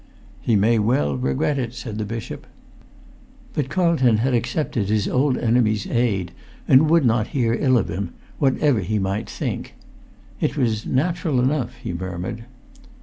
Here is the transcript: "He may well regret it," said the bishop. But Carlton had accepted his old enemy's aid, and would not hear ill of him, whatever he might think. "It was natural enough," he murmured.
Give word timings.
"He 0.41 0.55
may 0.55 0.79
well 0.79 1.15
regret 1.15 1.59
it," 1.59 1.75
said 1.75 1.99
the 1.99 2.05
bishop. 2.05 2.47
But 3.53 3.69
Carlton 3.69 4.17
had 4.17 4.33
accepted 4.33 4.89
his 4.89 5.07
old 5.07 5.37
enemy's 5.37 5.85
aid, 5.85 6.31
and 6.67 6.89
would 6.89 7.05
not 7.05 7.27
hear 7.37 7.53
ill 7.53 7.77
of 7.77 7.87
him, 7.87 8.09
whatever 8.39 8.79
he 8.79 8.97
might 8.97 9.29
think. 9.29 9.75
"It 10.39 10.57
was 10.57 10.87
natural 10.87 11.39
enough," 11.39 11.75
he 11.75 11.93
murmured. 11.93 12.45